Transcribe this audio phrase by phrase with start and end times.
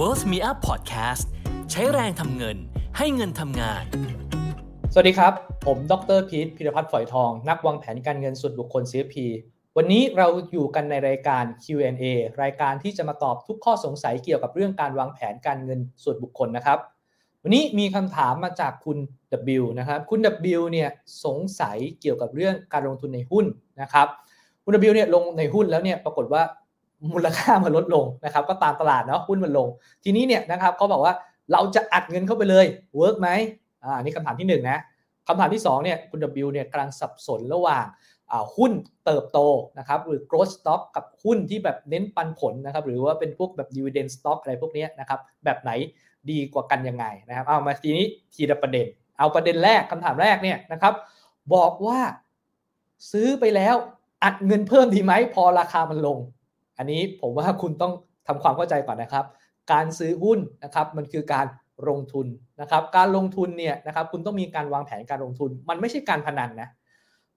[0.00, 1.24] Worth Me Up Podcast
[1.70, 2.56] ใช้แรงทำเงิน
[2.98, 3.84] ให้เงินทำงาน
[4.92, 5.32] สวัสดีครับ
[5.66, 9.16] ผมดรพีทพิรพัฒน์ฝอยทอง นักวางแผนการเงินส่วนบุคคล CFP
[9.76, 12.04] วันนี้เราอยู่กันในรายการ Q&A
[12.42, 16.78] รายการที่จะมาตอบทุกข้อสงสัยเกี่ยวกับเรื่องการวางแผนการเงินส่วนบุคคลนะครับ
[17.42, 18.98] วันนี้มีคำถามมาจากคุณ
[19.60, 20.20] W นะครับ คุณ
[20.58, 20.88] W เนี่ย
[21.24, 23.44] สงสัยเกี่ยวกับเรื่องการลงทุนในหุ้น
[23.82, 24.06] นะครับ
[24.64, 26.42] คุณ W เนี่ยลงในหุ้นแล้วเนี่ยปรากฏว่า
[27.12, 29.68] มูลค่ามันลดลงนะครับ ก็ตามตลาดเนาะหุ้นมันลง
[30.04, 31.14] ทีนี้เนี่ยนะครับเขาบอกว่า
[31.52, 33.28] เราจะอัดเงินเข้าไปเลยเวิร์กไหม
[33.84, 34.78] อ่านี่คำถามที่1นนะ
[35.28, 37.84] คำถามที่2เนี่ยคุณ W เนี่ยกำลังสับสนระหว่าง
[38.56, 38.72] หุ้น
[39.04, 39.38] เติบโต
[39.78, 45.70] นะครับหรือ growth stock กับหุ้นที่แบบเน้นปันผลนะครับหรือว่าเป็นพวกแบบ dividend stock อะไรพวกนี้นะครับแบบไหน
[46.30, 48.04] ดีกว่ากันยังไงนะครับเอามาทีนี้
[48.34, 48.86] ทีละประเด็น
[49.18, 50.94] เอาประเด็นแรกคำถามแรกเนี่ยนะครับ
[51.54, 51.98] บอกว่า
[53.12, 53.74] ซื้อไปแล้ว
[54.24, 56.18] อัดเงินเพิ่มดีไหมพอราคามันลง
[56.80, 57.92] อันนี้ผมว่าคุณต้อง
[58.28, 59.24] ทำความเข้าใจก่อนนะครับ
[59.72, 61.46] การซื้อหุ้นนะครับมันคือการ
[61.88, 62.26] ลงทุน
[62.60, 66.68] นะครับการลงทุนเนี่ยนะครับคุณต้องมีการวางแผนการลงทุน มันไม่ใช่การพนันนะ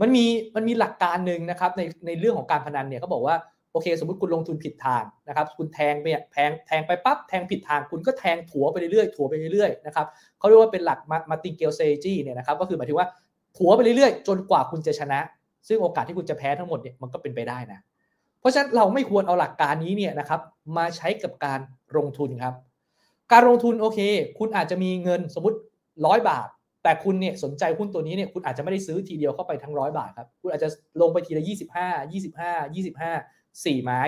[0.00, 0.24] มันมี
[0.54, 3.36] มันมีหลักการหนึ่งนะครับในในเรื่องของการพนันเนี่ยเขาบอกว่า
[3.72, 10.06] โอเค สมมติคุณลงทุนผิดทางนะครับ คุณแทงไปแทงแทงไปปั๊บแทงผิดทางคุณก็แทงถัวไปเรื่อยๆถัวไปเรื่อยๆนะครับ
[10.38, 10.98] เขาเรียกว่าเป็นหลัก
[11.30, 13.08] มาติงเกลเซจีเนี่ยนะครับก็คือหมายถึงว่า
[13.56, 15.20] ถัวไปเรื่อยๆ จนกว่าคุณจะชนะ
[15.68, 17.80] ซึ่งโอกาสที่คุณจะแพ้ทั้งหมดเนี่ยมันก็เป็นไปได้นะ
[18.40, 20.40] เพราะฉะนั้นเราไม่ควรเอาหลักการนี้เนี่ยนะครับ
[20.76, 21.60] มาใช้กับการ
[21.96, 22.54] ลงทุนครับ
[23.32, 23.98] การลงทุนโอเค
[24.38, 25.58] คุณอาจจะมีเงินสมมติ
[26.06, 26.48] ร้อยบาท
[26.82, 30.68] แต่คุณเนี่ยสนใจหุ้นตัวนี้เนี่ยคุณอาจจะไม่ได้ซื้อทีเดียวเข้าไปทั้งร้อยบาทครับคุณอาจจะ
[31.00, 33.12] ลงไปทีละยี่สิบห้ายี่สิบห้ายี่สิบห้า
[33.64, 34.00] สี่ไม้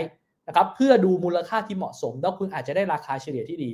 [0.49, 3.71] นะครับเพื่อดูมูลค่าที่เหมาะสม แล้วคุณอาจจะได้ราคาเฉลี่ยที่ดี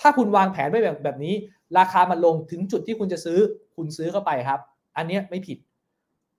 [0.00, 1.34] ถ้าคุณวางแผนไว้แบบแบบนี้
[1.78, 3.38] ราคามันลงถึงจุดที่คุณจะซื้อ
[3.76, 4.60] คุณซื้อเข้าไปครับ
[4.96, 5.58] อันนี้ไม่ผิด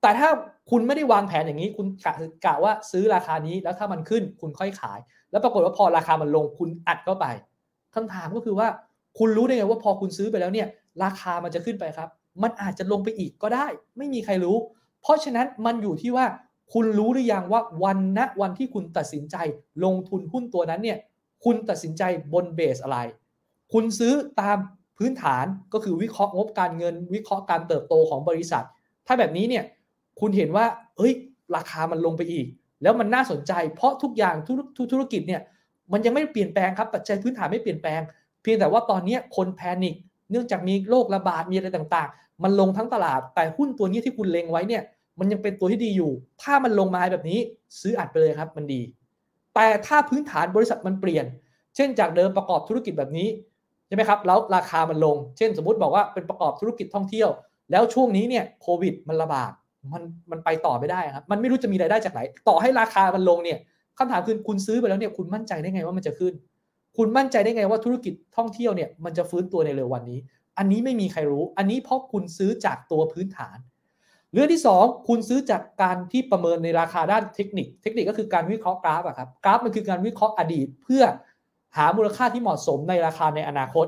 [0.04, 0.30] แต่ถ้า
[0.72, 2.14] คุณไม่ได้วางแผนอย่างนี้ คุณกะ
[2.46, 5.00] กะว่าซื้อราคานี้แล้วถ้ามันขึ้นคุณค่อยขาย
[5.32, 7.26] แล้วปรากฏว่าพอราคามันลงคุณอัดเข้าไป
[7.96, 8.68] คำถามก็คือว่า
[9.20, 10.68] คุณรู้ได้ไงว่าพอคุณซื้อไปแล้วเนี่ย
[11.04, 12.10] ราคามันจะขึ้นไปครับ
[12.44, 13.66] มันอาจจะลงไปอีกก็ได้
[13.98, 14.58] ไม่มีใครรู้
[15.02, 16.26] เพราะฉะนั้นมันอยู่ที่ว่า
[16.74, 19.36] คุณรู้หรือยังว่าวันณวันที่คุณตัดสินใจ
[19.84, 20.98] ลงทุนหุ้นตัวนั้นเนี่ย
[21.46, 22.04] คุณตัดสินใจ
[22.34, 23.00] บนเบสอะไร
[23.74, 24.58] คุณซื้อตาม
[24.98, 28.66] พื้นฐานก็คือวิเคราะห์งบการเงิน วิเคราะห์การเติบโตของบริษัท
[29.08, 29.64] ถ้าแบบนี้เนี่ย
[30.20, 30.66] คุณเห็นว่า
[30.98, 31.14] เอ้ย
[31.56, 32.46] ราคามันลงไปอีก
[32.84, 35.42] แล้วมันน่าสนใจ เพราะทุกอย่างทุกธุรกิจเนี่ย
[35.92, 38.02] มันยังไม่เปลี่ยนแปลงครับปัจจัยพื้นฐานไม่เปลี่ยนแปลง
[38.42, 39.96] เพียงแต่ว่าตอนนี้คนแพนิค
[40.32, 44.84] เนื่องจากมีโรคระบาดมีอะไรต่างๆ มันลงทั้งตลาด แต่หุ้นตัวนี้ที่คุณเล็งไว้เนี่ย
[45.20, 47.40] มันยังเป็นตัวที่ดีอยู่ ถ้ามันลงมาแบบนี้
[47.82, 48.82] ซื้ออัดไปเลยครับ มันดี
[49.56, 51.26] แต่ถ้าพื้นฐานบริษัทมันเปลี่ยน
[51.76, 53.28] เช่นจากเดิมประกอบธุรกิจแบบนี้
[53.88, 57.30] ใช่ไหมครับแล้วราคามันลง เช่น สมมติบอกว่าเป็นประกอบธุรกิจท่องเที่ยว
[57.72, 59.52] แล้วช่วงนี้เนี่ยโควิดมันระบาด
[59.92, 63.60] มันมันไปต่อไม่ได้ครับ มันไม่รู้จะมีรายได้จากไหน ต่อให้ราคามันลงเนี่ย
[63.98, 66.34] คำถามคือคุณซื้อไปแล้วเนี่ยคุณมั่นใจได้ไงว่ามันจะขึ้น
[66.98, 70.20] คุณมั่นใจได้ไงว่าธุรกิจท่องเที่ยวเนี่ยมันจะฟื้นตัวในเร็ววันนี้
[70.58, 73.58] อันนี้ไม่มีใครรู้ อันนี้เพราะคุณซื้อจากตัวพื้นฐาน
[74.34, 81.04] เรื่องที่ 2 คุณซื้อจากการที่ประเมินในราคาด้านเทคนิค เทคนิคก็คือการวิเคราะห์กราฟอะครับ กราฟมันคือการวิเคราะห์อดีต เพื่อ
[81.78, 83.88] หามูลค่าที่เหมาะสมในราคาในอนาคต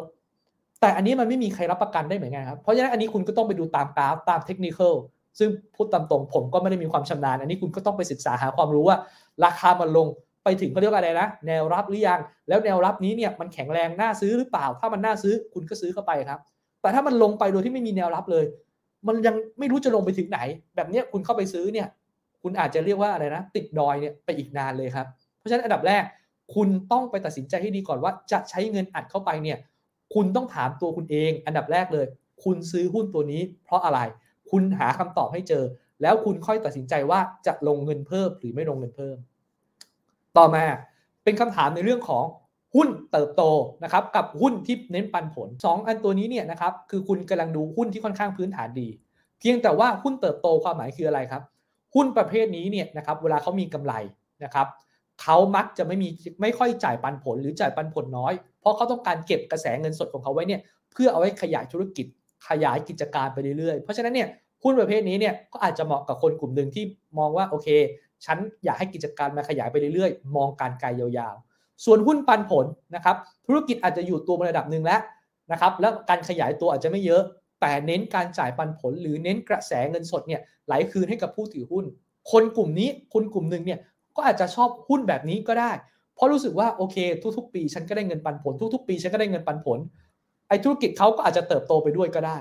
[0.82, 4.80] แต่อันนี้มันไม่มีใครรับประกันได้เหมือนกันครับ เพราะฉะนั้นอันนี้คุณก็ต้องไปดูตามกราฟตามเทคนิค
[5.40, 8.98] ซึ่งพูดตามตรงผมก็ไม่ได้มีความชำนาญ อันนี้คุณก็ต้องไปศึกษาหาความรู้ว่า
[9.46, 10.08] ราคามันลง
[10.44, 16.40] ไปถึงเขาเรียกอะไรนะ แนวรับหรือยัง แล้วแนวรับนี้เนี่ยมันแข็งแรงน่าซื้อหรือเปล่า ถ้ามันน่าซื้อคุณก็ซื้อเข้าไปครับ
[16.82, 18.46] แต่ถ้ามันลงไปโดยที่ไม่มีแนวรับเลย
[19.08, 20.40] มันยังไม่รู้จะลงไปถึงไหน
[20.76, 21.88] แบบนี้คุณเข้าไปซื้อเนี่ย
[22.42, 25.08] คุณอาจจะเรียกว่าอะไรนะ ติดดอยเนี่ยไปอีกนานเลยครับ
[25.38, 26.04] เพราะฉะนั้นอันดับแรก
[26.56, 29.58] คุณต้องไปตัดสินใจให้ดีก่อนว่าจะใช้เงินอัดเข้าไปเนี่ย
[30.14, 32.06] คุณต้องถามตัวคุณเอง อันดับแรกเลย
[32.44, 34.00] คุณซื้อหุ้นตัวนี้ เพราะอะไร
[34.52, 35.64] คุณหาคำตอบให้เจอ
[36.02, 39.18] แล้วคุณค่อยตัดสินใจว่าจะลงเงินเพิ่มหรือไม่ลงเงินเพิ่ม
[40.38, 40.64] ต่อมา
[41.24, 42.26] เป็นคำถามในเรื่องของ
[42.76, 43.44] หุ้นเติบโต
[43.84, 48.88] นะครับกับหุ้นที่เน้นปันผล 2 อันตัวนี้เนี่ยนะครับคือคุณกำลังดูหุ้นที่ค่อนข้างพื้นฐานดี
[49.40, 51.44] เพียงแต่ว่าหุ้นเติบโตความหมายคืออะไรครับ
[51.96, 53.94] หุ้นประเภทนี้เนี่ยนะครับเวลาเขามีกำไร
[54.44, 54.68] นะครับ
[55.22, 56.10] เขามักจะไม่มี
[56.42, 60.62] ไม่ค่อยจ่ายปันผลหรือจ่ายปันผลน้อย เพราะเขาต้องการเก็บกระแสเงินสดของเขาไว้เนี่ย
[60.92, 62.06] เพื่อเอาไว้ขยายธุรกิจ
[62.50, 64.28] ขยายกิจการไปเรื่อยๆ เพราะฉะนั้นเนี่ย
[64.66, 66.84] หุ้นประเภทนี้เนี่ยก็อาจจะเหมาะกับคนกลุ่มหนึ่งที่
[67.18, 67.68] มองว่าโอเค
[68.26, 72.66] ฉันอยากให้กิจการมาขยายไปเรื่อยๆ มองการไกลยาวๆ ส่วนหุ้นปันผล
[72.96, 73.16] นะครับ
[73.46, 75.02] ธุรกิจอาจจะอยู่ตัวระดับหนึ่งแล้ว
[75.52, 77.22] นะครับแล้วการขยายตัวอาจจะไม่เยอะ
[77.62, 81.86] แต่เน้นการจ่ายปันผล หรือเน้นกระแสเงินสดเนี่ยไหลคืนให้กับผู้ถือหุ้น
[82.32, 83.80] คนกลุ่มนี้คนกลุ่มหนึ่งเนี่ย
[84.16, 85.72] ก็อาจจะชอบหุ้นแบบนี้ก็ได้
[86.16, 86.98] เพราะรู้สึกว่าโอเค
[87.38, 89.80] ทุกๆ ปี ฉันก็ได้เงินปันผล ทุกๆ ปีฉันก็ได้เงินปันผล
[90.48, 92.38] ไอ้ธุรกิจเขาก็อาจจะเติบโตไปด้วยก็ได้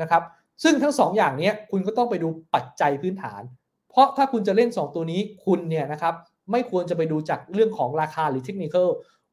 [0.00, 0.22] นะครับ
[0.62, 3.42] ซึ่งทั้ง2ออย่างนี้คุณก็ต้องไปดูปัจจัยพื้นฐาน
[3.90, 6.14] เพราะถ้าคุณจะเล่น 2 ตัวนี้คุณเนี่ยนะครับ
[6.50, 8.76] ไม่ควรจะไปดูจากเรื่องของราคาหรือเทคนิค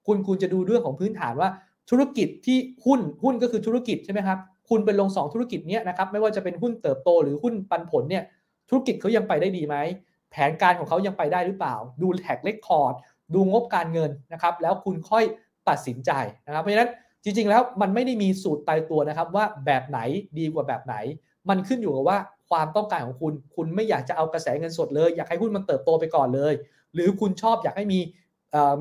[0.07, 1.49] คุณคุณจะดูเรื่องของพื้นฐานว่า
[1.89, 4.39] ธุรกิจที่หุ้นหุ้นก็คือธุรกิจใช่ไหมครับ
[4.69, 8.23] คุณไปลง 2 ธุรกิจเนี้ยนะครับไม่ว่าจะเป็นหุ้นเติบโตหรือหุ้นปันผลเนี่ย
[8.69, 9.75] ธุรกิจเขายังไปได้ดีไหม
[10.31, 12.93] แผนการของเขายังไปได้หรือเปล่า ดูแท็กเลคคอร์ด
[13.33, 15.23] ดูงบการเงินนะครับแล้วคุณค่อย
[15.69, 16.11] ตัดสินใจ
[16.45, 16.89] นะครับเพราะฉะนั้น
[17.23, 19.99] จริงๆแล้วมันไม่ได้มีสูตรตายตัวนะครับว่าแบบไหน
[20.39, 20.95] ดีกว่าแบบไหน
[21.49, 22.17] มันขึ้นอยู่กับว่า
[22.49, 26.53] ความต้องการของคุณ คุณไม่อยากจะเอากระแสเงินสดเลย อยากให้หุ้นมันเติบโตไปก่อนเลย
[26.93, 27.99] หรือคุณชอบอยากให้มี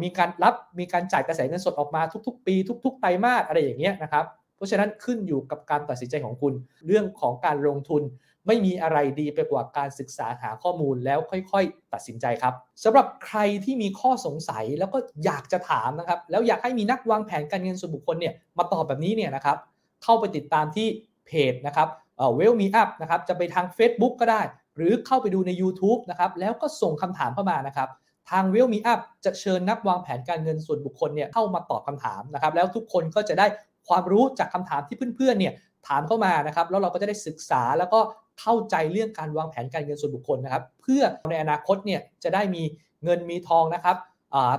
[0.03, 2.55] มีการรับมีการจ่ายกระแสเงินสดออกมาทุก ๆ ปี
[2.85, 4.25] ทุก ๆ ไตรมาสอะไรอย่างเงี้ยนะครับ
[4.57, 6.53] เพราะฉะนั้นขึ้นอยู่กับการตัดสินใจของคุณ
[6.87, 8.03] เรื่องของการลงทุน
[8.47, 12.55] ไม่มีอะไรดีไปกว่าการศึกษาหาข้อมูลแล้วค่อยๆ ตัดสินใจครับ
[12.85, 19.57] สำหรับใครที่มีข้อสงสัยแล้วก็อยากจะถามนะครับ แล้วอยากให้มีนักวางแผนการเงินส่วนบุคคลเนี่ยมาตอบแบบนี้เนี่ยนะครับ
[20.03, 20.87] เข้าไปติดตามที่
[21.27, 21.89] เพจนะครับ
[22.37, 24.43] เวลมีอัพนะครับจะไปทาง Facebook ก็ได้
[24.77, 27.89] หรือเข้าไปดูใน YouTube นะครับแล้วก็ส่งคำถามเข้ามานะครับ
[28.31, 33.47] ทางเวลมีอัพจะเชิญนักวางแผนการเงินส่วนบุคคลเนี่ยเข้ามาตอบคำถามนะครับแล้วทุกคนก็จะได้
[33.89, 35.55] ความรู้จากคำถามที่เพื่อนๆเนี่ย
[35.89, 38.01] ถามเข้ามานะครับแล้วเราก็จะได้ศึกษาแล้วก็
[38.41, 42.63] เข้าใจเรื่องการวางแผนการเงินส่วนบุคคลนะครับ เพื่อในอนาคตเนี่ยจะได้มี
[43.05, 43.97] เงินมีทองนะครับ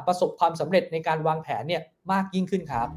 [0.07, 1.81] ประสบความสำเร็จในการวางแผนเนี่ย
[2.11, 2.89] มากยิ่งขึ้นครับ